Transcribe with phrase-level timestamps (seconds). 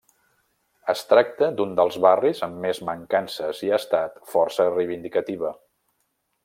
[0.93, 5.57] Es tracta d'un dels barris amb més mancances i ha estat força reivindicativa.